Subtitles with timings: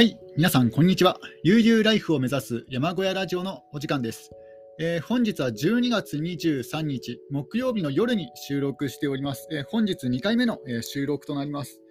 [0.00, 1.20] はい、皆さん、こんにちは。
[1.44, 4.30] 悠々ライフを目指す山小屋ラジオのお時間です。
[4.78, 9.46] えー本日は12月23日、木曜日の夜に収録しております。
[9.52, 11.82] えー本日2回目の、えー収録となります。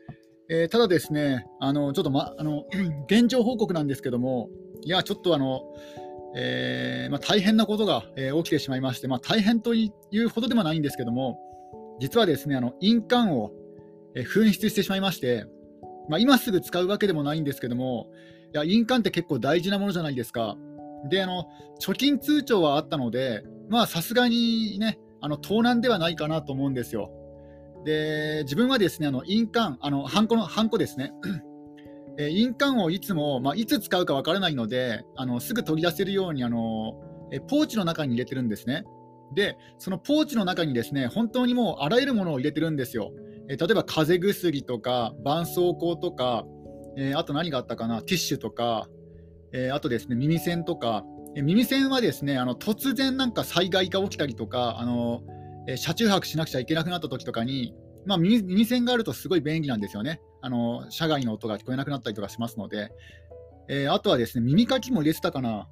[0.49, 2.65] えーただですね、あのちょっと、ま、あの
[3.05, 4.49] 現状報告なんですけども、
[4.81, 5.61] いや、ちょっとあの、
[6.35, 11.37] えーまあ、大変なことが、えー起きてしまいまして、まあ、大変というほどでもないんですけども、
[11.99, 13.51] 実はですね、あの印鑑を、
[14.15, 15.45] えー紛失してしまいまして、
[16.09, 18.09] まあ、今すぐ使うわけでもないんですけども、
[18.53, 20.57] いや印鑑って結構大事なものじゃないですか。
[21.09, 21.45] で、あの
[21.79, 27.11] 貯金通帳はあったので、まさすがにね、あの盗難ではないかなと思うんですよ。
[27.85, 31.13] で、自分はですね、あの印鑑、あのハンコのハンコですね。
[32.17, 36.99] え印鑑をいつも、まあ、いつ使うかわからないので、あのすぐ取り出せるようにあの、
[37.31, 38.83] えポーチの中に入れてるんですね。
[39.33, 43.11] で、そのポーチの中にですね、本当にもうあらゆるものを入れてるんですよ。
[43.49, 46.45] え例えば風邪薬とか、絆創膏とか、
[46.97, 48.87] えあと何があったかな、ティッシュとか、
[49.51, 51.03] えあとですね、耳栓とか、
[51.35, 55.23] え耳栓はですね、あの突然なんか災害が起きたりとか、あの
[55.67, 57.73] え車中泊しなくちゃいけなくなった時とかに、
[58.05, 60.21] まあ、耳耳栓があるとすごい便利なんですよね。
[60.41, 62.91] あの車外の音が聞こえなくなったりとかしますので、
[63.67, 65.67] えあとはですね、耳かきも入れてたかな？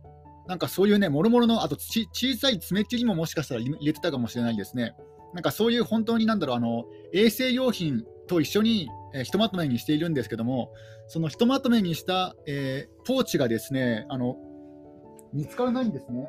[0.47, 4.93] なんかそういうね、もろもろの、あと小さい爪切りももしかしたら入れてたかもしれないですね。
[5.33, 10.71] なんかそういう本当になんだろう、あの衛生用品と一緒に、えーひとまとめにしているんですけども、
[11.07, 14.37] そのひとまとめにした、えーポーチがですね、あの
[15.33, 16.27] 見つからないんですね。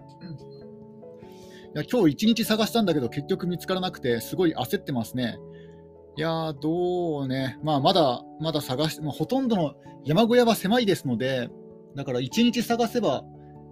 [1.74, 5.38] いや今日一日探したんだけど、結局見つからなくて、すごい焦ってますね。
[6.16, 9.74] いやー、どうね、まあ、まだまだ探して、まあ、ほとんどの
[10.04, 11.50] 山小屋は狭いですので、
[11.94, 13.22] だから一日探せば、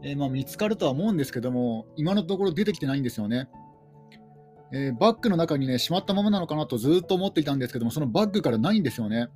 [0.04, 3.48] えーまあ、見つかるとは思うんですけども、今のところ出てきてないんですよね。
[4.76, 9.28] えーバッグの中にね、しまったままなのかなとずっと思っていたんですけども、そのバッグからないんですよね。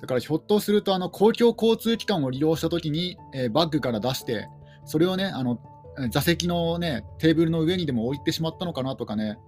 [0.00, 4.48] だからひょっとすると、あの公共交通機関を利用したときに、えーバッグから出して、
[4.84, 5.58] それをね、あの
[6.10, 9.38] 座席のね、テーブルの上にでも置いてしまったのかなとかね、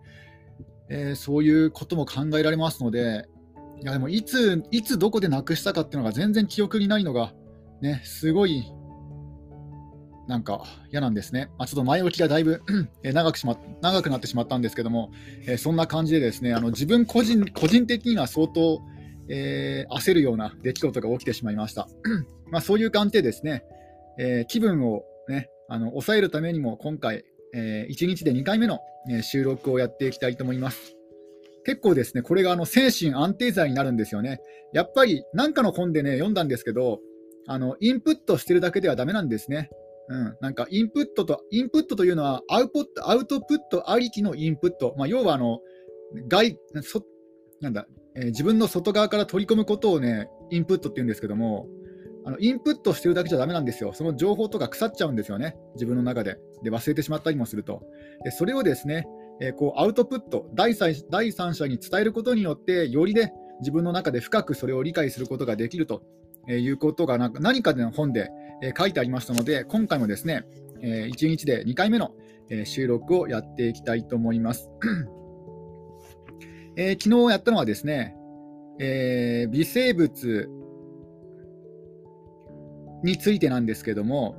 [0.88, 3.28] えーそういうことも考えられますので、
[3.82, 7.32] いやでもいつ、いつどこでなくしたかっていうのが全然記憶にないのが、
[7.82, 8.64] ね、すごい
[10.26, 11.50] なんか嫌なんですね。
[11.58, 12.62] まあ、ちょっと前置きがだいぶ
[13.02, 15.10] 長くしま長くなってしまったんですけども、
[15.46, 18.82] えーそんな感じでですねあの自分個人個人的には相当、
[19.28, 21.88] えー焦るような出来事が起きてしまいました。
[22.50, 23.64] まあそういう感じでですね、
[24.18, 30.96] えー気分を、ね、あの抑えるためにも今回、え1日で2回目の、え収録をやっていきたいと思います。
[31.64, 34.40] 結構ですね、これがあの精神安定剤になるんですよね。
[34.72, 37.00] やっぱり何かの本でね、読んだんですけど、
[37.48, 39.70] あのインプットしてるだけではダメなんですね。
[40.08, 45.60] うん、なんかインプットと、インプットというのはアウポットアウトプットありきのインプット、まあ、要はあの
[46.28, 47.02] 外そ
[47.60, 51.68] なんだ、えー自分の外側から取り込むことをね、インプットって言うんですけども、
[52.24, 53.92] あのインプットしてるだけじゃダメなんですよ。
[53.92, 56.38] その情報とか腐っちゃうんですよね、自分の中で。
[56.62, 57.82] で、忘れてしまったりもすると。
[58.24, 59.06] でそれをですね、
[59.40, 66.02] えーこうアウトプット第三、第三者に伝えることによって、よりね、自分の中で深くそれを理解することができると
[66.48, 68.30] えーいうことがなんか何かの本で、
[68.62, 70.44] えー書いてありましたので、今回もですね、
[70.82, 72.12] え1日で2回目の、
[72.50, 74.70] えー収録をやっていきたいと思います。
[76.76, 78.16] えー昨日やったのはですね、
[78.78, 80.48] えー微生物
[83.02, 84.36] についてなんですけども、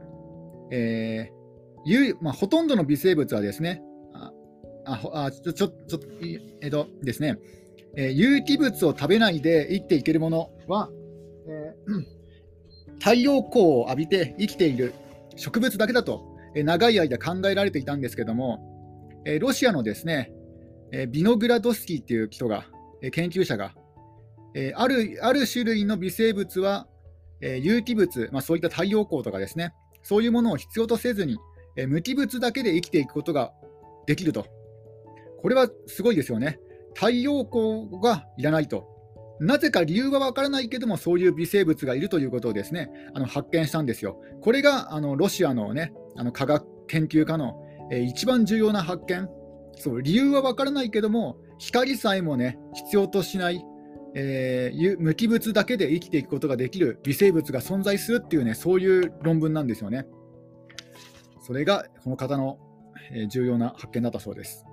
[0.71, 1.37] えー
[1.85, 3.81] ゆまあ、ほとんどの微生物はですね、
[4.13, 5.99] ああちょちょちょ
[6.61, 7.37] えっとですね、
[7.95, 10.89] えー有機物を食べないで生きていけるものは、
[11.47, 12.16] えー
[12.99, 14.93] 太陽光を浴びて生きている
[15.35, 20.31] 植物だけだと、え長い間考えられていたんですけども、えロシアのですね、
[20.91, 22.65] えビノグラドスキーっていう人が、
[23.01, 23.73] え研究者が、
[24.55, 26.87] えあるある種類の微生物は、
[27.41, 31.37] え有機物、まあ、そういった太陽光とかですね、そういうものを必要とせずに、
[31.75, 33.53] え無機物だけで生きていくことが
[34.07, 34.47] できると。
[35.41, 36.59] これはすごいですよね。
[36.95, 38.96] 太陽光がいらないと。
[39.39, 44.19] なぜか理由はわからないけども、そういう微生物がいるということをですね、あの発見したんですよ。
[44.41, 49.29] これがあのロシアのね、あの科学研究家の、えー一番重要な発見。
[49.79, 53.63] そう理由はわからないけども、光さえもね、必要としない、
[54.15, 60.07] えー無機物だけで生きていくことができる微生物が存在するっていうね、そういう論文なんですよね。
[61.41, 62.57] それがこの方の、
[63.11, 64.65] えー重要な発見だったそうです。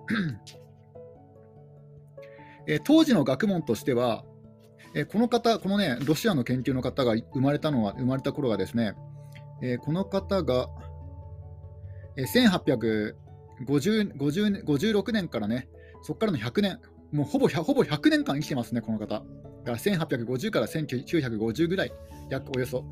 [2.67, 4.25] えー当時の学問としては、
[4.95, 8.95] えこの方、このね、ロシアの研究の方が生まれたのは、生まれた頃がですね、
[9.63, 10.69] えこの方が、
[12.17, 13.15] えー
[13.67, 15.69] 1850 56年からね、
[16.03, 16.81] そこからの100年、
[17.13, 19.07] もうほぼほぼ100年間生きてますね、この方。
[19.07, 19.25] だか
[19.73, 21.93] ら1850から1950ぐらい、
[22.31, 22.85] 約およそ、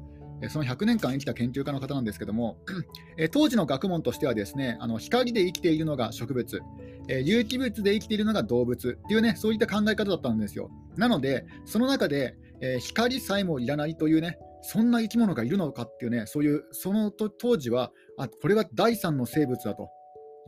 [0.48, 2.58] その100年間生きた研究家の方なんですけども、
[3.30, 6.60] 当時の学問としてはですねあの光で生きているのが植物、
[7.08, 10.70] 有機物で生きているのが動物っていうねそういった考え方だったんですよ。
[10.96, 19.88] なので、その中でえ、光さえもいらないというねそんな生き物がいるのかっていうね、そういう、その当時は、あこれは第三の生物だと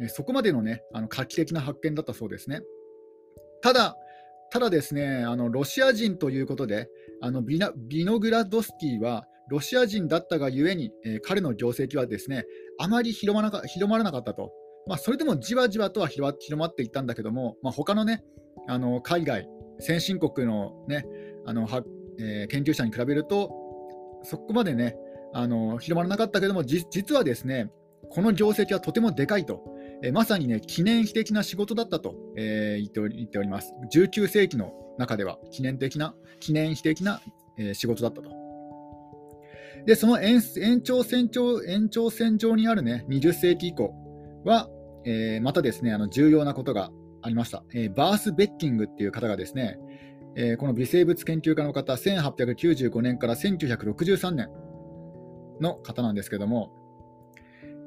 [0.00, 2.62] え、そこまでのね、あの画期的な発見だったそうですね。
[3.62, 3.96] ただ、
[4.50, 6.88] ただですね、あのロシア人ということで、
[7.20, 12.44] あのビナビノグラドスキーはロシア人だったがゆえに、えー、彼の業績はですね、
[12.78, 14.52] あまり広まらなか広まらなかったと。
[14.86, 18.22] まあ、それでもじわじわとは広まっていったんだけども、まあ、他のね、
[18.68, 21.04] あの海外、先進国のね、
[21.46, 21.82] あのは
[22.18, 23.50] えー、研究者に比べると、
[24.22, 24.96] そこまでね、
[25.32, 27.70] あの広まらなかったけども、実はですね、
[28.10, 29.64] この業績はとてもでかいと、
[30.02, 33.74] えー、まさにね、記念碑的な仕事だったと、えー、言っており言っております。
[33.92, 37.20] 19世紀の中では記念的な、記念碑的な、
[37.58, 38.30] えー、仕事だったと。
[39.86, 40.40] で、その延
[40.82, 43.92] 長線上延長線上にあるね、20世紀以降
[44.44, 44.68] は、
[45.04, 46.90] えー、またですね、あの重要なことが
[47.24, 47.64] ありました。
[47.74, 49.78] えー、バース・ベッキングっていう方がですね、
[50.36, 54.50] えー、この微生物研究家の方、1895年から1963年
[55.60, 56.70] の方なんですけども、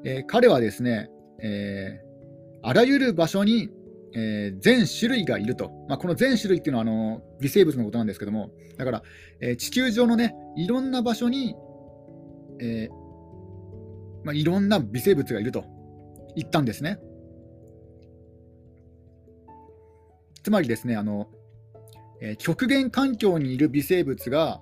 [0.04, 1.08] えー、彼はですね、
[1.40, 3.70] えー、あらゆる場所に、
[4.12, 9.02] えー、全種類がいると、まあ、この全種類っていうのはあの微生物のことなんですけども、だから、
[9.40, 11.54] えー、地球上のね、いろんな場所に、
[12.60, 15.64] えーまあ、いろんな微生物がいると
[16.34, 16.98] 言ったんですね。
[20.42, 21.28] つまりですね、あの
[22.20, 24.60] えー、極限環境にいる微生物が、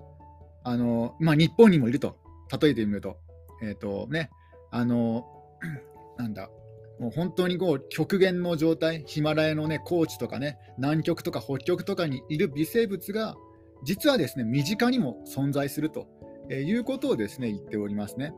[0.65, 2.19] あのまあ、日本にもいると、
[2.61, 3.17] 例えてみると、
[3.63, 4.31] えっ、ー、とね、
[4.71, 5.27] あの、
[6.19, 6.51] なんだ、
[6.99, 13.37] もう本当にこう極限の状態、ヒマラヤのね、高地とかね、南極とか北極とかにいる微生物が、
[13.85, 16.07] 実はですね、身近にも存在すると、
[16.51, 18.33] えー、いうことをですね、言っておりますね。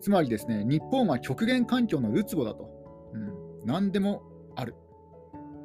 [0.00, 2.68] つまりですね、日本は極限環境のるつぼだと。
[3.14, 4.22] うん、何でも
[4.56, 4.74] ある。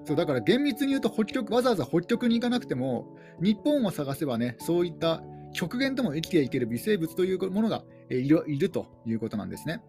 [0.09, 5.21] そうだから厳密に言うと北極、わざわざ北極に行かなくても、日本を探せばね、そういった
[5.53, 9.83] 極限とも生きていける微生物というものがいるいるということなんですね。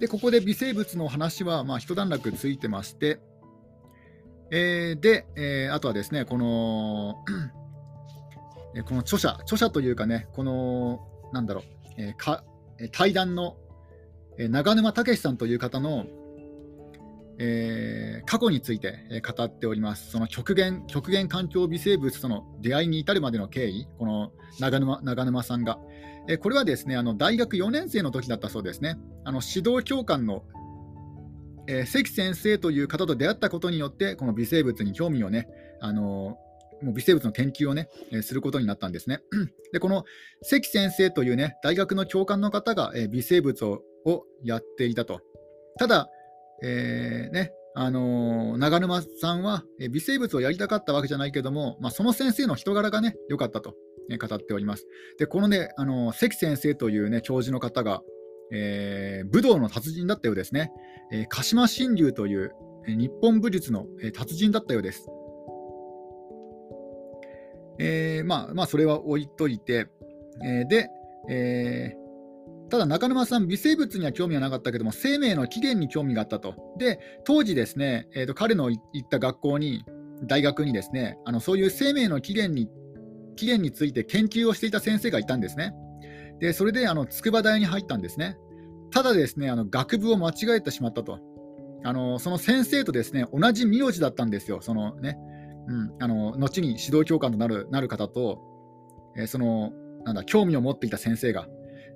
[0.00, 3.20] で、ここで微生物の話は、まあ、一段落ついてまして、
[4.50, 7.14] えー、で、えー、あとはですね、この
[8.84, 11.64] この著者、著者というかね、この、なんだろう、
[11.98, 12.42] えー、か
[12.90, 13.56] 対談の
[14.36, 16.06] 長沼武さんという方の
[17.40, 20.10] えー、過去について語っております。
[20.10, 25.78] その極限極限環境微生物との出会いに至るまでの経緯、この長沼長沼さんが、
[26.28, 28.98] えー、これはですねあの大学4年生の時だったそうですね。
[29.24, 30.42] あの指導教官の、
[31.68, 35.48] えー、関先生という方と出会ったことによって、この微生物に興味をね、
[35.80, 36.38] あの
[36.82, 39.20] もう微生物の研究をね、えすることになったんですね。
[39.72, 40.04] で、この
[40.42, 45.20] 関先生というね、大学の教官の方が、え微生物ををやっていたと。
[45.78, 46.08] ただ、
[46.62, 53.74] えー、ね、あのー、長沼さんは、微生物をやりたかったわけじゃないけども、まあ、その先生の人柄がね、良かったと、
[54.08, 54.86] ね、語っております。
[55.18, 58.02] で、このね、あのー、関先生というね、教授の方が、
[58.50, 60.72] えー、武道の達人だったようですね。
[61.12, 62.52] え、鹿島新龍という、
[62.86, 65.06] 日本武術の、達人だったようです。
[67.78, 69.86] えー、まあ、まあ、それは置いといて、
[70.44, 70.88] え、で、
[71.28, 72.07] えー、
[72.70, 76.54] ただ中沼さん、微生物には興味はなかったけども、生命の起源に興味があったと。
[76.78, 79.84] で、当時ですね、えーと、彼の行った学校に、
[80.24, 82.68] 大学にですね、あのそういう生命の起源に
[83.36, 85.72] 起源について研究をしていた先生がいたんですね。
[86.40, 88.36] で、それであの筑波大に入ったんですね。
[88.90, 91.20] ただですね、あの学部を間違えてしまったと。
[91.84, 95.16] あのその先生とですね同じ名字だったんですよ、そのね、
[95.68, 98.40] うん、あの後に指導教官となるなる方と、
[99.16, 99.72] えー、その
[100.04, 101.46] なんだ興味を持っていた先生が。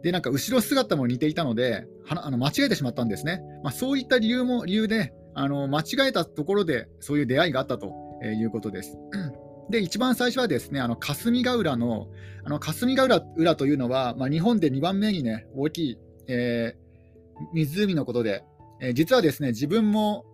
[0.02, 3.40] で、なんか後ろ姿も似ていたので、はあの間違えてしまったんですね。
[3.62, 7.94] まあ、そういった理由も理由で、あの間違えたところでそういう出会いがあったと
[8.25, 8.99] いうことです。
[9.71, 12.09] で、一番最初はですね、あの霞ヶ浦の、
[12.44, 18.44] あの霞ヶ浦浦というのは、まあ、日本で2番目にね、大きい、えー、湖のことで、
[18.80, 20.25] えー、実はですね、自分も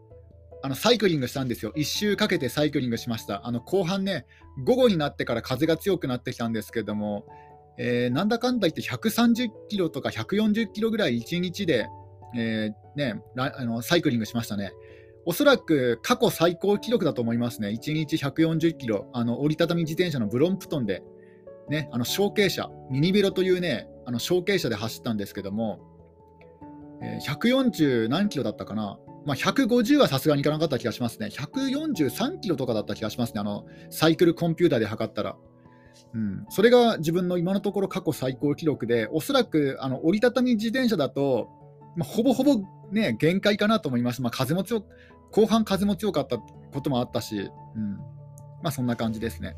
[0.63, 1.73] あのサイクリングしたんですよ。
[1.77, 3.47] 1周かけてサイクリングしました。
[3.47, 4.27] あの後半ね、
[4.65, 7.27] 午後になってから風が強くなってきたんですけども、
[7.79, 11.89] えー、なんだかんだ言って130キロとか140キロぐらい1日で、
[12.37, 14.73] えー、ね、あのサイクリングしましたね。
[15.25, 17.69] おそらく過去最高記録だと思いますね。
[17.69, 21.03] 1日140キロ、あの折りたたみ自転車のブロンプトンで、
[21.69, 25.81] ね、あの小径車、ミニベロというね、あの小径車で走ったんですけども、
[27.03, 31.27] えー、140何キロだったかな、まあ、150はさすがにいかなかった気がしますね。
[31.27, 35.37] 143キロとかだった気がしますね、あのサイクルコンピューターで測ったら。
[36.15, 41.49] うん、それが自分の今のところ過去最高記録で、おそらくあの折りたたみ自転車だと、
[41.97, 42.57] まあ、ほぼほぼ、
[42.91, 44.23] ね、限界かなと思います。
[44.23, 44.85] まあ、風も強
[45.31, 47.97] 後半風も強かったこともあったし、うん
[48.63, 49.57] まあ、そんな感じですね。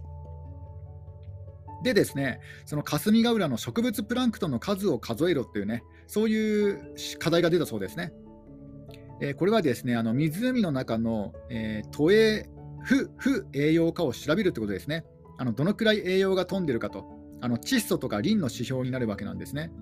[1.82, 8.12] でですね、その霞ヶ浦の植物プランクトンの数を数えろっていうね、そういう課題が出たそうですね。
[9.22, 12.48] えー、これはですね、あの湖の中の、えー、都営
[12.82, 15.04] 不不栄養化を調べるってことですね。
[15.40, 17.06] あのどのくらい栄養が飛んでるかと、
[17.40, 19.72] あの窒素とかリンの指標になるわけなんですね。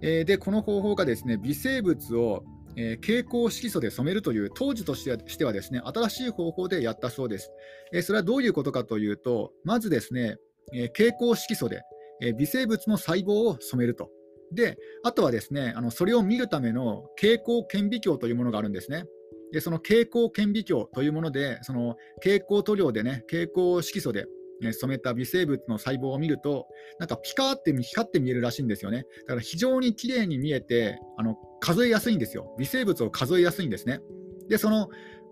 [0.00, 2.44] えー、で、この方法がですね、微生物を、
[2.76, 7.52] えー、蛍光色素で染めるという当時としてはしてはですね、新しい方法でやったそうです。
[7.92, 10.38] えー、それはどういうことかというと、まずですね、
[10.72, 11.82] え蛍光色素で、
[12.22, 14.08] え微生物の細胞を染めると。
[14.50, 19.04] で、あとはですね、あのそれを見るための蛍光顕微鏡というものがあるんですね。
[19.52, 24.24] で、その蛍光顕微鏡というもので、その蛍光塗料でね、蛍光色素で
[24.62, 26.66] 染めた微生物の細胞を見ると、
[26.98, 29.04] なんかピカーって光って見えるらしいんですよね。
[29.26, 32.54] だから非常に綺麗に見えて、あの数えやすいんですよ。
[32.58, 34.00] 微生物を数えやすいんですね。
[34.48, 34.88] で、その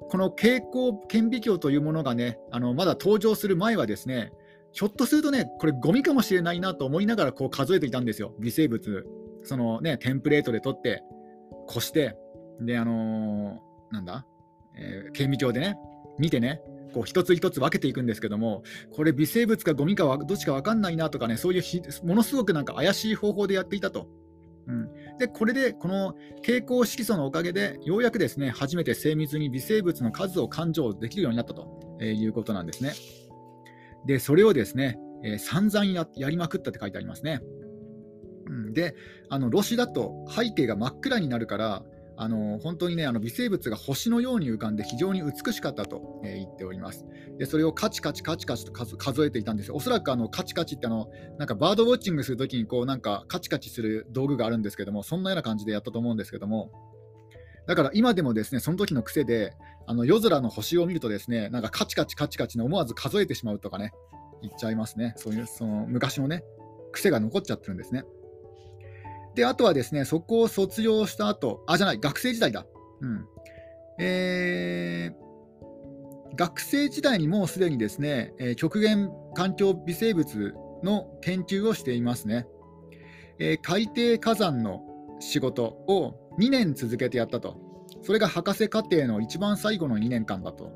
[0.08, 4.32] この蛍光顕微鏡というものがね、あのまだ登場する前はですね、
[4.72, 8.34] ひょっとするとね、これゴミかもしれないなと思いながらこう数えていたんですよ。
[8.38, 9.06] 微生物、
[9.42, 11.02] そのね、テンプレートで取って、
[11.66, 12.16] こして、
[12.60, 14.26] で、あのー、なんだ、
[14.76, 15.76] えー、顕微鏡でね、
[16.18, 16.60] 見てね、
[16.92, 21.62] こう一つ一つ分けていくんですけども、これ微生物かゴミかどっちか分かんないなとかね、そういう
[22.06, 24.08] ものすごくなんか怪しい方法でやっていたと。
[24.68, 32.92] うん、でこれでこの蛍光色素のおかげでようやくですね初めて精密に微生物の数を勘定できるようになったということなんですね。
[34.06, 37.40] でそれをですね、えー、散々ややりまくったって書いてありますね。
[38.46, 38.94] うん、で
[39.30, 41.82] あのロシだと背景が真っ暗になるから
[42.20, 47.06] あの本当にねあの微生物が星のように浮かんで非常に美しかったと、えー、言っております。
[47.38, 51.08] でそれをカチカチカチカチと数えていたんですおそらくあのカチカチってあの
[51.38, 56.72] なんかバードウォッチングするときにこうなんかカチカチする道具があるんですけどもそんなような感じでやったと思うんですけども。
[57.68, 59.52] だから今でもですねその時の癖で
[59.86, 63.92] あの夜空の星を見るとですねなんかカチカチカチカチの思わず数えてしまうとかね
[64.42, 65.12] 言っちゃいますね。
[65.16, 66.42] そういうその昔のね
[66.90, 68.04] 癖が残っちゃってるんですね。
[69.38, 72.66] で、あとはですね、そこを卒業した後、あ、じゃない、学生時代だ。
[73.00, 73.24] うん。
[74.00, 82.48] えー、学生時代にもうすでにですね、え、極限環境微生物の研究をしていますね。
[83.38, 84.82] えー、海底火山の
[85.20, 87.56] 仕事を2年続けてやったと。
[88.02, 90.72] それが博士課程の一番最後の2年間だと。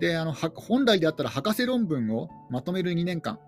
[0.00, 3.38] で、あの本来であったら博士論文をまとめる2年間。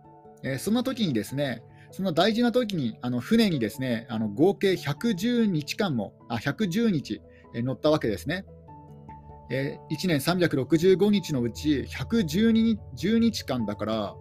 [0.42, 7.20] えー、そんな時にですね、その大事な時にあの船にですねあの合計110日間もあ110日、
[7.54, 8.44] 乗ったわけですね。
[9.50, 14.14] えー、1年365日のうち112 10日間だから、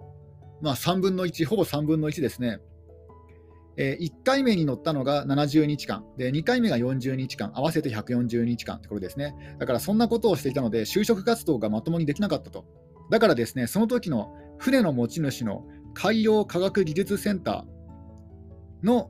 [0.62, 2.60] まあ、3分の1、ほぼ3分の1ですね。
[3.80, 9.36] えー、1回目に乗ったのが70日間で、2回目が40日間、合わせて140日間ってことですね。
[9.60, 12.66] だからそんなことをしていたので、就職活動がまともにできなかったと。
[13.12, 15.66] だからですね、その時の船の持ち主の
[15.98, 19.10] 海洋科学技術センターの、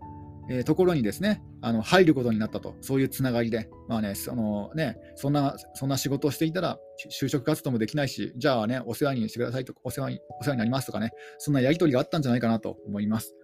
[0.50, 6.80] えー、ところにですねあの入ることになったと、そういうつながりで、まあねそのね、そんなそんな仕事をしていたら、
[7.12, 13.36] 就職活動もできないし、じゃあね、お世話にしてくださいとお世話に、お世話になりますとかね、そんなやり取りがあったんじゃないかなと思います。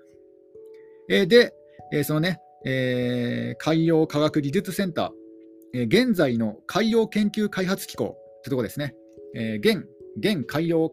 [1.10, 1.54] えー、で、
[1.92, 8.96] えー、そのね、えー、海洋科学技術センター、えー、現在の海洋研究開発機構ってところですね、
[9.36, 9.86] えー、現
[10.18, 10.90] 現海洋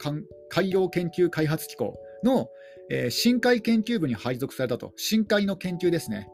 [0.48, 1.94] 海洋研究開発機構。
[2.24, 2.48] の、
[2.90, 6.28] えー、深海研究部に配属されたと、深海の研究ですね。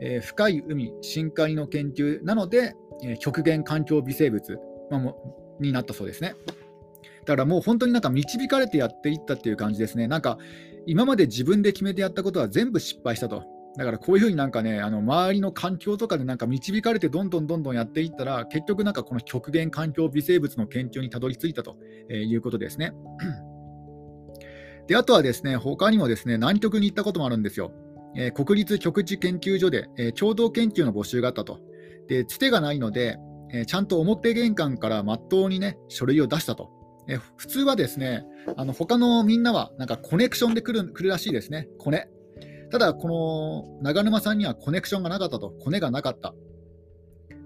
[0.00, 4.58] えー、深い海、深海の研究なので、えー、極限環境微生物、
[4.90, 6.34] まあ、もになったそうですね。
[7.24, 10.08] だからもう本当になんか導かれてやっていったっていう感じですね。
[10.08, 10.38] なんか
[10.86, 13.44] 今まで自分で決めてやったことは全部失敗したと。
[13.76, 21.76] だからこういうふうになんかね、あの周りの環境とかでなんか導かれてどんどんどんどんやっていったら、結局なんかこの極限環境微生物の研究にたどり着いたと
[22.10, 22.92] いうことですね。
[24.86, 27.72] で、あとはですね、他にもですね、南極に行ったこともあるんですよ。
[28.16, 31.60] えー、国立極地研究所で、えー、共同研究の募集があったと。
[32.08, 33.16] で、つてがないので、
[33.52, 36.70] えー、ちゃんと表玄関からまっとうにね、書類を出したと。
[37.06, 38.24] え普通はですね、
[38.56, 42.08] あの他のみんなはなんかコネクションで来る来るらしいですね、コネ。
[42.70, 46.34] ただ、この長沼さんにはコネクションがなかったと、コネがなかった。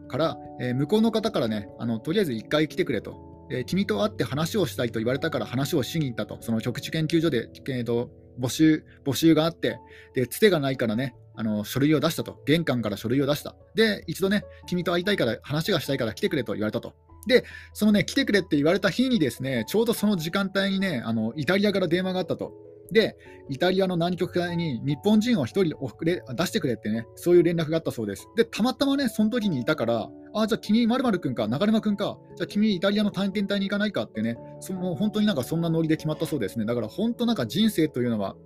[0.09, 3.27] から、え向こうの方からね、あのとりあえず1回来てくれと。
[3.50, 9.78] えー、君と会って話をしたいと言われたから話をしに行ったと、その局地研究所で、えーと、募集募集があって、
[10.14, 13.55] でつてがないからね、あの書類を出したと、玄関から書類を出した。
[13.75, 16.95] で、一度ね、君と会いたいから、話がしたいから来てくれと言われたと。
[17.28, 22.52] で、そのね、来てくれって言われた日にですね、ちょうどその時間帯にね、あのイタリアから電話があったと。
[22.90, 23.17] で、
[23.49, 28.26] イタリアの南極海に日本人を1人送れ出してくれってね、そういう連絡があったそうです。
[28.35, 36.64] で、たまたまね、その時にいたから、あ、じゃあ君、まる君か、中山君か、じゃあ君、イタリアの探検隊に行かないかってね、その本当になんかそんなノリで決まったそうですね。
[36.64, 38.37] だから本当なんか人生というのは、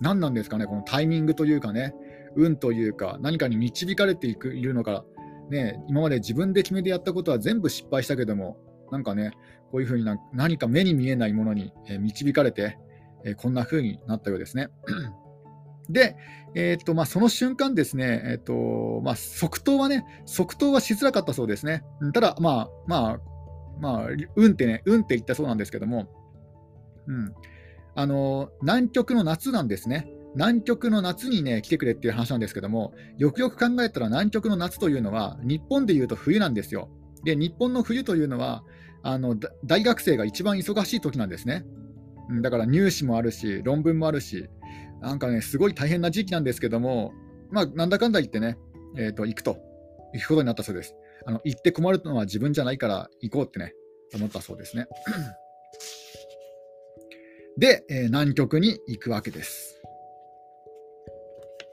[0.00, 1.94] 何なんですかね、このタイミングというかね、
[2.36, 5.04] 運というか、何かに導かれていくいるのか、
[5.50, 8.56] ね、今まで自分で決めてやったことは全部失敗したけども、
[8.90, 9.32] なんかね、
[9.70, 12.78] こういうふうにな何か目に見えないものに導かれて、
[13.24, 14.68] えこんな風になったようですね。
[15.88, 16.16] で、
[16.54, 21.82] えーとまあ、その瞬間ですね、えーとまあ、即答はね、即答はしづらかったそうですね。
[22.12, 23.18] ただ、まあ、まあ、
[23.80, 26.06] まあ、うんってね、うんって言ったそうなんですけども、
[27.06, 27.34] うん、
[27.94, 30.08] あの南極の夏なんですね。
[30.34, 36.88] 南極の夏にね、来てくれっていう話なんですけども、よくよく考えたら南極の夏というのは、日本でいうと冬なんですよ。
[37.24, 38.64] で、日本の冬というのは、
[39.02, 41.64] あの大学生が一番忙しい時なんですね。
[42.40, 44.48] だから入試もあるし、論文もあるし、
[45.04, 47.12] なんかね、すごい大変な時期なんですけども、
[47.50, 48.56] まあ、なんだかんだ言ってね、
[48.96, 49.58] えーと、行くと、
[50.14, 50.96] 行くことになったそうです。
[51.26, 53.74] あの行って困るのは自分じゃないから行こうってね、
[54.14, 54.86] 思ったそうですね。
[57.58, 59.82] で、えー、南極に行くわけです。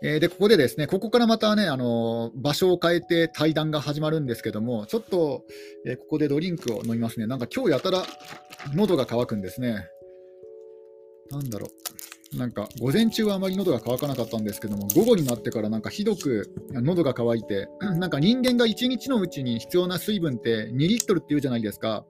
[0.04, 5.44] えー、で、ここでですね、ここからまたね、あのー、場所を変えて対談が始まるんですけども、ちょっと、
[5.86, 7.28] え、ここでドリンクを飲みますね。
[7.28, 8.04] なんか今日やたら
[8.74, 9.88] 喉が渇くんですね。
[11.30, 12.11] なんだろう。
[12.38, 22.06] なんか午前中はあまり喉が渇かなかったんですけども、午後になってからなんかひどく喉が渇いて、 なんか人間が1日のうちに必要な水分って2リットルっていうじゃないですか。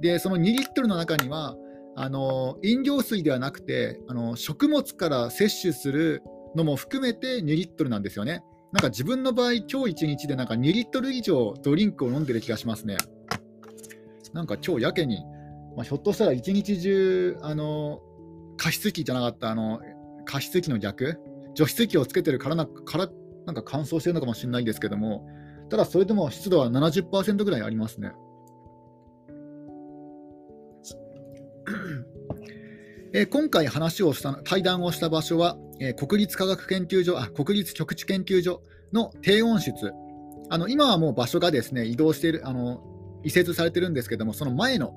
[0.00, 1.56] で、その2リットルの中には、
[1.96, 6.24] あの飲料水ではなくてあの食物から摂取する
[6.56, 8.42] のも含めて2リットルなんですよね。
[8.72, 12.96] なんか自分の場合、今日1日でなんか2リットル以上ドリンクを飲んでる気がしますね。
[14.32, 15.24] なんか今日やけに、
[15.76, 18.00] まあ、ひょっとしたら一日中、あの
[18.56, 19.80] 加湿器じゃなかった、あの
[20.24, 21.18] 加湿器の逆、
[21.54, 23.08] 除湿器をつけてるからなから
[23.46, 25.26] なんか乾燥してるのかもしれないんですけども、
[25.70, 28.12] ただそれでも湿度は70%ぐらいありますね。
[33.16, 38.60] え今回話をした対談をした場所は、え国立科学研究所あ国立極地研究所
[38.92, 39.92] の低温室
[40.50, 42.82] あの今はもう場所がですね移動しているあの
[43.22, 44.94] 移設されてるんですけどもその前の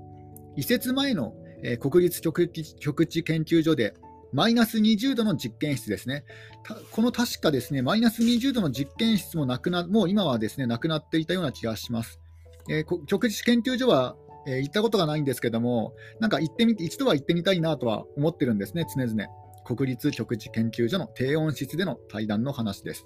[0.55, 3.95] 移設前の、え国立極地極地研究所で
[4.31, 6.25] マイナス20度の実験室ですね。
[6.91, 12.19] この確かですね、マイナス20度の実験室もなくな、もう今はですね、なくなっていたような気がします。
[12.69, 14.17] えー、極地研究所は
[14.47, 19.27] えー、行ったことがないんですけども、なんか行ってみ、一度は行ってみたいなとは思ってるんですね、常々。
[19.65, 23.05] 国立極地研究所の低温室での対談の話です。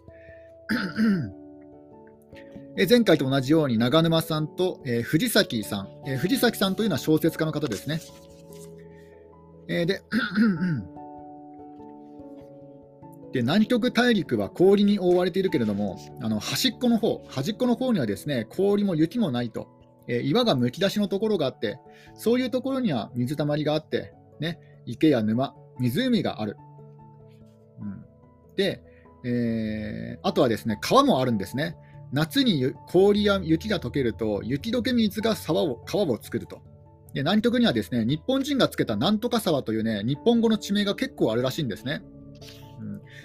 [2.87, 7.99] 前回と同じように長沼さんと、えー、藤崎さん、えー、藤崎さんというのは小説家の方ですね。
[9.71, 10.01] えー、で
[13.31, 19.69] で南極大陸は氷に覆われているけれども、あの端っこの方、端っこの方にはですね氷も雪もないと。
[20.07, 21.79] えー、岩がむき出しのところがあって、
[22.15, 26.57] そういうところには水たまりがあって、ね、池や沼、湖がある。
[27.79, 28.03] うん、
[28.57, 28.83] で、
[29.23, 31.77] えー、あとはですね、川もあるんですね。
[32.11, 36.61] 夏に氷や雪が溶けると、雪解け水が沢を川を作ると。
[37.13, 42.01] で南極にはですね、日本人がつけたなんとか沢というね、日本語の地名が結構あるらしいんですね。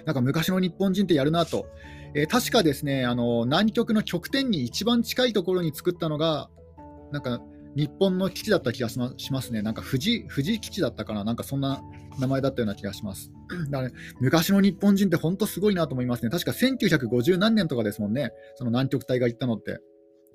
[0.05, 1.67] なんか昔の日本人ってやるなと。
[2.15, 6.49] えー、確かですね、あの南極の極点に一番近いところに作ったのが、
[7.11, 7.41] なんか
[7.75, 9.61] 日本の基地だった気がしますね。
[9.61, 11.23] なんか富士富士基地だったかな。
[11.23, 11.81] なんかそんな
[12.19, 13.31] 名前だったような気がします。
[13.69, 16.29] だから、ね、昔の日本人って本当すごいなと思いますね。
[16.29, 18.31] 確か1950何年とかですもんね。
[18.55, 19.79] その南極隊が行ったのって。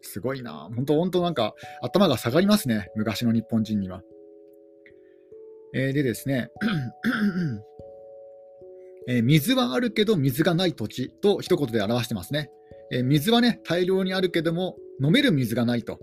[0.02, 0.68] すごいな。
[0.74, 2.88] 本当、本当なんか頭が下がりますね。
[2.96, 4.02] 昔の日本人には。
[5.74, 6.50] えー、でですね、
[9.08, 12.50] えー、水はあるけど水がない土地と一言で表してますね。
[12.90, 15.98] えー、水はね、大量にあるけども飲める水がないと。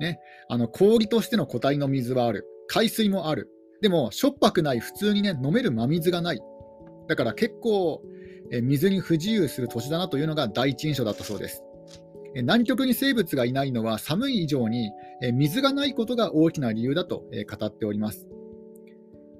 [0.00, 3.48] ね、あの氷としての固体の水はある、海水もある、
[3.82, 6.40] でもしょっぱくない、普通に、ね、飲める真水がない、
[7.08, 8.02] だから結構、
[8.50, 11.62] え水に不自由する土地だなというのが第一印象だったそうです。
[12.34, 14.90] 南極に生物がいないのは寒い以上に
[15.34, 17.24] 水がないことが大きな理由だと
[17.58, 18.26] 語っております。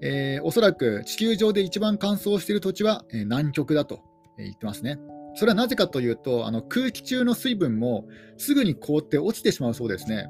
[0.04, 4.00] えー、おそらく地球上で一番乾燥している土地は南極だと
[4.36, 4.98] 言ってますね。
[5.34, 10.26] それはなぜかというと、あの空気中の水分もすぐに凍って落ちてしまうそうですね。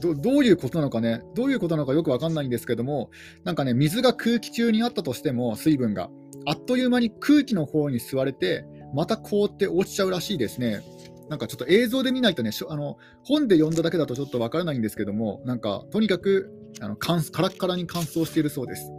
[0.00, 3.10] どどういうことなのかね、どういうことなのかよくわかんないんですけども、
[3.44, 6.10] なんかね、水が空気中にあったとしても、水分が、
[6.46, 10.80] あっという間に空気の方に吸われて、また凍って落ちちゃうらしいですね。
[11.28, 18.90] なんかちょっと映像で見ないとね、あの本で読んだだけだとちょっとわからないんですけども、なんかとにかくあのカラッカラに乾燥しているそうです。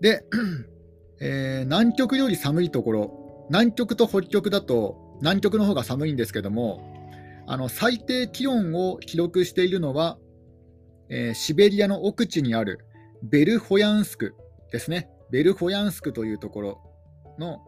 [0.00, 0.24] で、
[1.20, 6.80] えー、南極より寒いところ、南極と北極だと、南極の方が寒いんですけども、
[7.46, 10.18] あの最低気温を記録しているのは、
[11.08, 12.86] えー、シベリアの奥地にある
[13.22, 14.34] ベルホヤンスク
[14.70, 15.10] ですね。
[15.30, 16.80] ベルホヤンスクというところ
[17.38, 17.58] の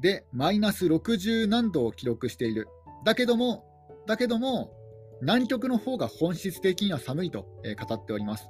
[0.00, 2.68] でマイナス60何度を記録している。
[3.04, 3.64] だけども、
[4.06, 4.72] だけども
[5.20, 8.48] 南極の方が本質的には寒いと、えー、語っております。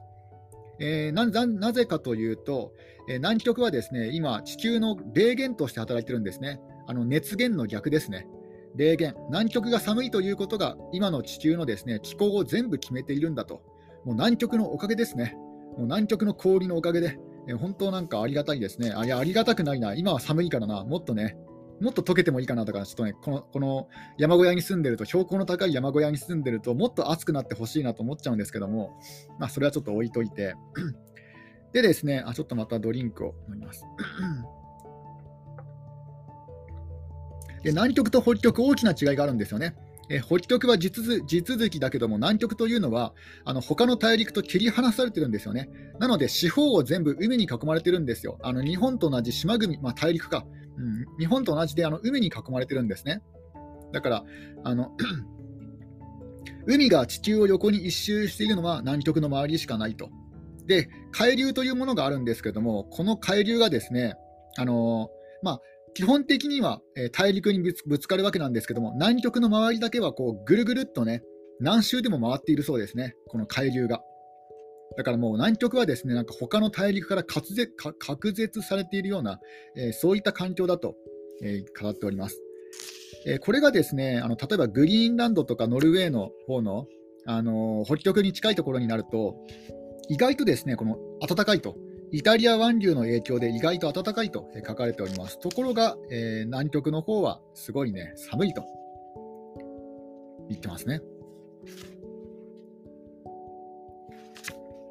[0.78, 2.72] えー、ななぜかというと、
[3.08, 6.60] えー、南極はですね今、地球の冷源として働いてるんですね。
[6.86, 8.26] あの熱源の逆ですね。
[8.76, 13.62] 冷源、南極が寒いということが今の地球のですね気候を全部決めているんだと。
[14.04, 15.34] もう南極のおかげですね。
[15.76, 18.92] もう南極の氷のおかげで、え本当なんかありがたいですね。
[18.94, 19.94] あ、いや、ありがたくないな。
[19.94, 20.84] 今は寒いからな。
[20.84, 21.36] もっとね、
[21.80, 29.00] もっと溶けてもいいかなとか、ちょっとね、このこの山小屋に住んでると、標高の高い山小屋に住んでると、もっと暑くなってほしいなと思っちゃうんですけども、
[29.38, 30.54] まあ、それはちょっと置いといて。
[31.72, 33.84] でですね、あ、ちょっとまたドリンクを飲みます。
[37.62, 39.74] で南極と北極、大きな違いがあるんですよね。
[40.10, 45.70] え北極は地続きだけども、南極というのは、あの他の大陸と切り離されてるんですよね。
[46.00, 48.36] なので、四方を全部海に囲まれてるんですよ。
[48.42, 50.44] あの日本と同じ島国、まあ、大陸か、
[50.76, 53.22] うん、日本と同じであの海に囲まれてるんですね。
[53.92, 54.24] だから、
[54.64, 54.96] あの
[56.66, 60.10] 海が地球を横に一周しているのは南極の周りしかないと。
[60.66, 64.14] で、海流というものがあるんですけども、この海流がですね、
[64.58, 65.08] あの
[65.42, 65.60] まあ、
[65.94, 71.22] 基本的には、えー、大陸にぶつかるわけなんですけども、南極の周りだけはこうぐるぐるっとね、
[71.60, 74.02] 何周でも回っているそうですね、この海流が。
[74.96, 79.40] だからもう南極はですね、なんか他の大陸から隔絶隔絶されているような、
[79.76, 80.96] えー、そういった環境だと、
[81.42, 82.40] えー、語っております。
[83.26, 86.86] え、これがですね、あの例えばグリーンランドとかノルウェーの方の、
[87.26, 89.36] あの北極に近いところになると、
[90.08, 91.76] 意外とですね、この暖かいと。
[92.12, 95.38] イタリア湾流の影響で意外と暖かいと書かれております。
[95.38, 98.64] ところが、えー、南極の方はすごいね、寒いと
[100.48, 101.00] 言ってますね。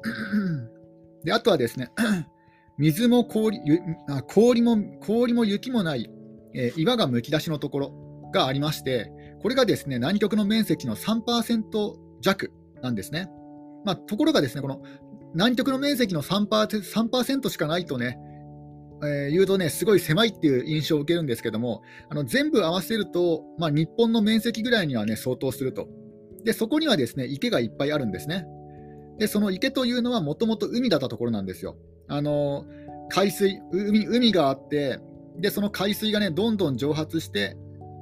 [1.24, 1.90] であとはですね、
[2.78, 3.60] 水も氷
[4.08, 6.10] あ氷も氷も雪もない、
[6.54, 7.92] えー、岩がむき出しのところ
[8.32, 12.50] がありまして、これがですね南極の面積の3%弱
[12.82, 13.28] なんですね。
[13.84, 14.82] まあ、ところがですね、この
[15.34, 18.18] 南極の面積の 3%, 3しかないとね、
[19.02, 25.88] えー、言うとね、すごい狭いっていう印象を受けるんですけども、あの全部合わせると、まあ、日本の面積ぐらいにはね、相当すると。
[26.44, 28.46] で、そこにはですね、池がいっぱいあるんですね。
[29.18, 31.76] で、その池というのはもともと海だったところなんですよ。
[32.08, 32.66] あの
[33.10, 34.98] 海水海、海があって、
[35.38, 37.56] で、その海水がね、どんどん蒸発して、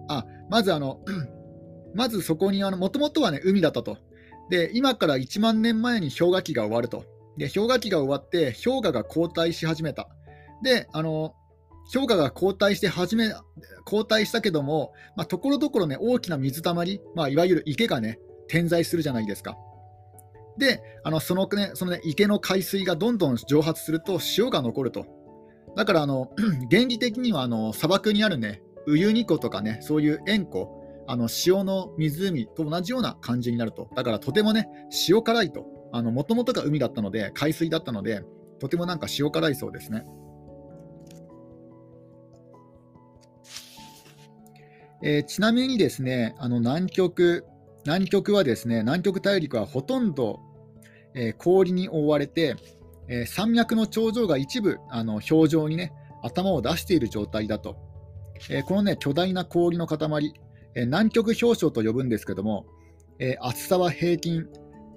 [0.09, 1.01] あ、まずあの、
[1.95, 3.99] まずそこにもともとはね、海だったと。
[4.51, 7.05] で、今から1万年前に氷河期が終わると。
[7.39, 10.09] で、氷河期が終わって、氷河が後退し始めた。
[10.63, 11.35] で、あの、
[11.93, 13.33] 氷河が後退して始め、
[13.85, 19.57] 後退したけども、まところどころね、大きな水たまり、まあ、いわゆる池がね、点在するじゃないですか。
[20.59, 25.07] で、あのそのね、そのね、池の海水がどんどん蒸発すると塩が残ると。
[25.77, 26.33] だから、あの、
[26.71, 33.89] 原理的には、あの、砂漠にあるね、ウユニ湖とかね、そういう塩湖、あの、塩の湖と同じような感じになると。
[33.95, 34.69] だから、とてもね、
[35.09, 35.78] 塩辛いと。
[35.93, 38.23] もともとが海だったので、海水だったので、
[38.61, 40.05] とてもなんか塩辛いそうですね。
[45.03, 47.45] えー、ちなみにですね、あの南極、
[47.85, 50.41] 南極はですね、南極大陸はほとんど、
[51.15, 52.57] えー、氷に覆われて、
[53.09, 57.77] えー、山脈の頂上が一部、あの表情にね、頭を出している状態だと。
[58.51, 60.33] えこのね、巨大な氷の塊、
[60.75, 62.67] え南極氷床と呼ぶんですけども、
[63.19, 64.47] え厚さは平均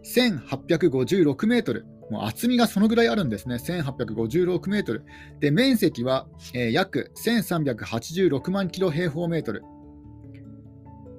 [0.03, 1.85] 1856メートル。
[2.09, 3.55] もう厚みがそのぐらいあるんですね。
[3.55, 5.05] 1856メートル。
[5.39, 9.63] で、面積は、えー、約1386万キロ平方メートル。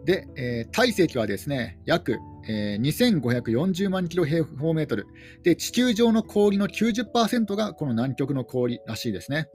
[0.05, 2.19] で、えー、体積はですね、約、
[2.49, 5.07] えー、2540万キロ平方メートル。
[5.45, 9.47] で、地球上の氷の90%がこの南極の氷らしいですね。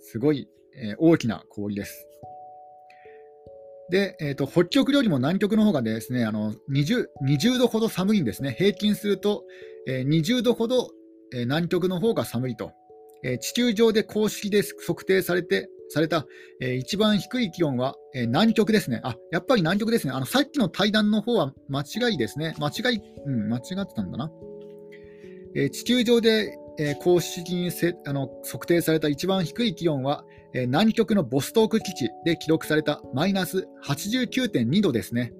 [0.00, 2.08] すごい、えー、大きな氷です。
[3.90, 9.44] で、えーと、北極よりも南極の方がですねあの 20, 20度ほど寒いんですね、平均すると、
[9.86, 10.90] えー、20度ほど、
[11.32, 12.72] えー、南極の方が寒いと、
[13.22, 16.26] えー、地球上で公式で測定されてされた、
[16.60, 19.00] えー、一番低い気温は、えー、南極ですね。
[19.04, 20.12] あ、やっぱり南極ですね。
[20.12, 22.54] あのさっきの対談の方は間違いですね。
[22.58, 24.30] 間違い、うん、間違ってたんだな。
[25.54, 35.32] えー、地球上で、えー、公式にせあの測定された一番低い気温は、南極のボストーク基地で記録されたマイナス89.2度ですね。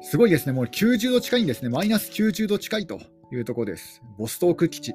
[0.00, 0.52] すごいですね。
[0.52, 1.70] もう90度近いんですね。
[1.70, 3.00] マイナス90度近いと
[3.32, 4.00] いうところです。
[4.16, 4.94] ボストーク基地。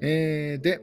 [0.00, 0.80] えー、で、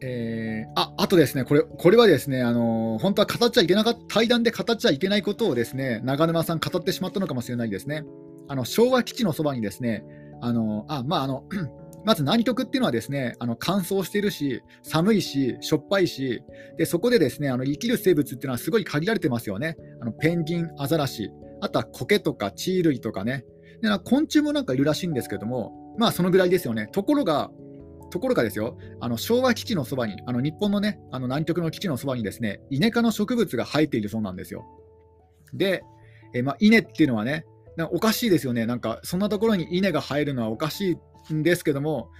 [0.00, 8.04] えー、ああとですね、これこれはですね、あのー、本当は語っちゃいけなかった、対談で語っちゃいけないことをですね、長沼さん語ってしまったのかもしれないですね。
[8.48, 10.04] あの昭和基地のそばにですね、
[10.40, 11.44] あのあまああの
[12.04, 16.42] まず南極っていうのはですね、あの乾燥してるし、寒いし、しょっぱいし、
[16.78, 19.76] でそこでですねあの生きる生物っていうのはすごい限られてますよね。
[20.00, 23.44] あのペンギン、アザラシ、あとは苔とか地衣類とかね。
[23.82, 26.88] で昆虫もなんかいるらしいんですけども、まあそのぐらいですよね。
[26.92, 27.50] ところが、
[28.10, 34.64] ところがですよ、あの昭和基地のそばに、あの日本のね、あの南極の基地のそばにですね、イネ科の植物が生えているそうなんですよ。
[35.54, 35.82] で、
[36.34, 37.44] えまあ、稲っていうのはね、
[37.92, 40.96] おかしいですよね、なんかそんなところに稲が生えるのはおかしい
[41.34, 42.10] んですけども、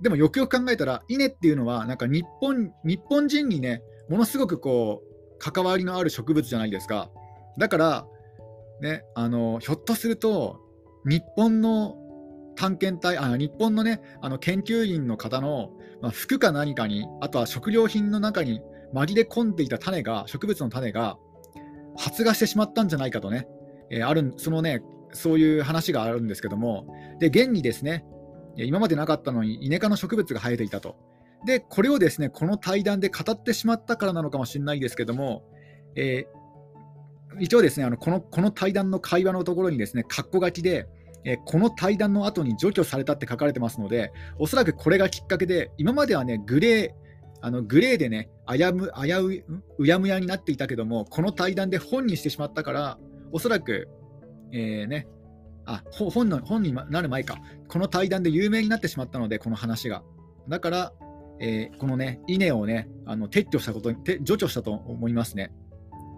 [0.00, 7.10] でもよくよく考えたら、稲っていうのは、なんか日本日本人にね、ものすごくこう関わりのある植物じゃないですか。
[7.58, 8.06] だから、
[8.80, 10.60] ね、あのひょっとすると、
[11.04, 11.96] 日本の
[12.56, 18.60] 探検隊、あ日本のね、あの研究員の方の、まあ、服か何かに、あとは食料品の中に
[18.94, 21.18] 紛れ込んでいた種が、植物の種が
[21.96, 23.48] 発芽してしまったんじゃないかとね、
[23.90, 26.86] えー、あるそのね、そういう話があるんですけども、
[27.18, 28.04] で現にですね、
[28.64, 30.96] 今までなかったのにイネ科の植物が生えていたと。
[31.44, 35.44] で、これをですね、この対談で語ってしまったからなのかもしれないですけども、
[35.94, 40.88] えー、一応ですね、あのこのこの対談の会話のところにですね、括弧書きで、
[41.24, 46.90] えー、この対談の後に除去されたって書かれてますので、おそらくこれがきっかけで、今まではね、グレー、
[47.40, 49.44] あのグレーでね、危う危う
[49.78, 52.98] うやむやになっていたけども、この対談で本にしてしまったから、
[53.30, 53.88] おそらく、
[54.50, 55.06] えー、ね、
[55.68, 60.02] あ本の本になる前か、この対談で有名になってしまったので、この話が。
[60.48, 60.92] だから、
[61.40, 65.52] えー、このね、稲をね、あの撤去したことに、除去したと思いますね。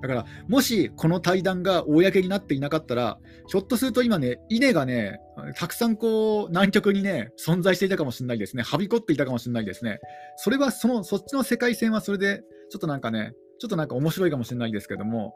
[0.03, 5.19] だから、もしこの対談が公になっていなかったら、ひょっとすると今ね、稲がね、
[5.57, 8.63] たくさんこう、南極にね、存在していたかもしれないですね。
[8.63, 9.99] はびこっていたかもしれないですね。
[10.37, 15.35] それは、その、そっちの世界線はそれで、ちょっとなんかね、ちょっとなんか面白いかもしれないですけども、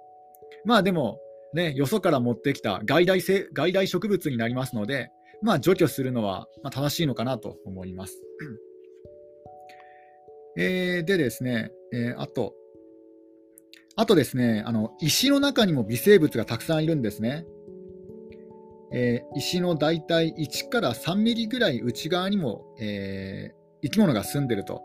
[0.65, 1.19] まあでも、
[1.55, 8.21] ね、よそから持ってきた外来性外来植物になりますので、まあ除去するのは、ま、正しいのかなと思います。
[10.59, 12.55] えー、でですね、えー、あと、
[13.97, 17.47] あとですね、あの石の中にも微生物がたくさんいるんですね。
[18.93, 24.83] えー、石の大体1から3ミリぐらい内側にも、え、生き物が住んでると、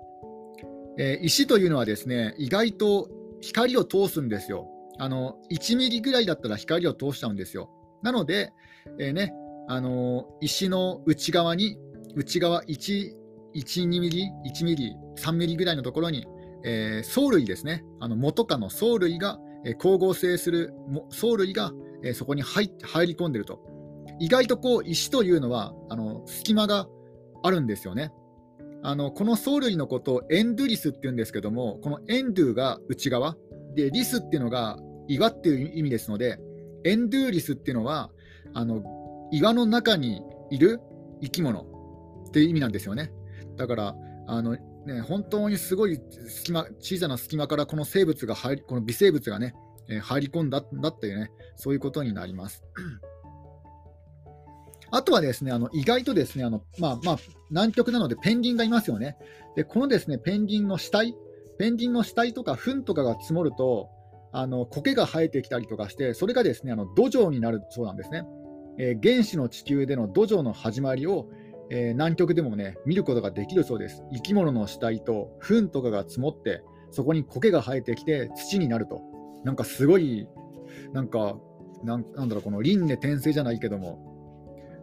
[0.99, 3.09] え、石というのはですね意外と
[3.41, 4.67] 光を通すんですよ。
[4.99, 7.69] あの1ミリぐらいだったら光を通しちゃうんですよ。
[8.03, 8.51] なので、
[8.99, 9.33] えー、ね、
[9.67, 11.77] あの石の内側に
[12.15, 13.13] 内側1、
[13.55, 16.27] 1、2ミリ、1ミリ、3ミリぐらいのところに
[16.63, 20.73] えー、藻類ですね、あの元かの藻類が、えー、光合成する
[21.11, 21.71] 藻類が、
[22.03, 23.59] えー、そこに入入り込んでると。
[24.19, 26.87] 意外とこう石というのはあの隙間が
[27.41, 28.11] あるんですよね。
[28.83, 33.35] あのこの藻類のことをエンドゥリスって言うんですけども、このエンドゥが内側、
[33.75, 34.77] でリスっていうのが
[35.09, 36.39] 岩っていう意味ですので、
[36.85, 38.09] エンドゥリスっていうのは
[38.53, 38.83] あの
[39.31, 40.79] 岩の中にいる
[41.21, 41.61] 生き物
[42.29, 43.11] っていう意味なんですよね。
[43.57, 43.95] だから
[44.27, 49.53] あのね、本当にすごい隙間小さな隙間からこの生物が入りこの微生物がね、
[49.89, 52.63] えー、入り込んだんだっていうねそういうことになります。
[54.91, 57.17] あとはですね、あの意外とですね、あのまあまあ、
[57.51, 59.17] 南極なのでペンギンがいますよね。
[59.55, 61.15] で、このですね、ペンギンの死体、
[61.59, 63.89] ペンギンの死体とか糞とかが積もると、
[64.31, 68.23] あの苔が生えてきたりとかして、それがですね、あの土壌になるそうなんですね。
[68.77, 71.29] えー、原始の地球での土壌の始まりを、
[71.69, 74.03] えー、南極でもね、見ることができるそうです。
[74.13, 76.61] 生き物の死体と糞とかが積もって、
[76.91, 79.01] そこに苔が生えてきて土になると。
[79.43, 80.27] なんかすごい、
[80.93, 81.37] なんか、
[81.83, 84.09] なんなんだろう、この輪廻転生じゃないけども、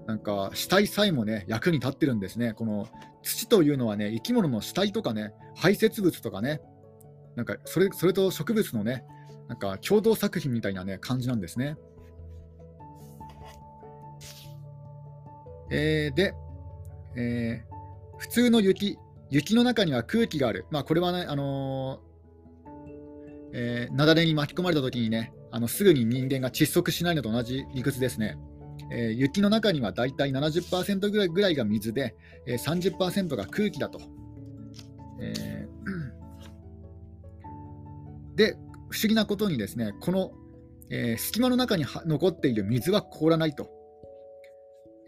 [0.07, 2.53] なんか死体さえもね、役に立ってるんですね。
[2.53, 2.87] この
[3.23, 6.61] 土というのはね、生き物の死体とかね、排泄物とかね、
[7.35, 9.05] なんかそれそれと植物のね、
[9.49, 11.77] なんか共同作品みたいなね、感じなんですね。
[15.71, 16.35] えー、で、
[17.17, 18.99] えー、普通の雪、
[19.31, 22.01] 雪の中には空気がある、まあ、これはね、あのー、
[23.53, 28.37] えー、雪崩に巻き込まれたときにね、あのすぐに人間が窒息しないのと同じ理屈ですね。
[28.91, 32.15] えー、雪の中にはだいたい70%ぐらいぐらいが水で、
[32.47, 34.01] えー、30%が空気だと。
[35.21, 38.57] えー、で、
[38.97, 40.33] 不思議なことにですね、この、
[40.89, 43.71] えー、隙間の中に残っている水は凍らないと。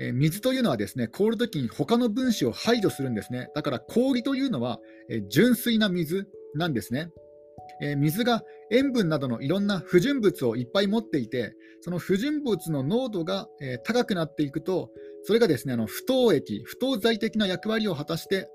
[0.00, 3.48] え水というのはですね凍るときに他の分子を排除するんですね。
[3.54, 4.78] だから氷というのは、
[5.10, 7.10] え純粋な水なんですね。
[7.80, 14.90] え水が塩分などのいろんな不純物をいっぱい持っていて、その不純物の濃度が、え高くなっていくと、
[15.24, 18.48] それがですねあの不凍液、不凍剤的な役割を果たして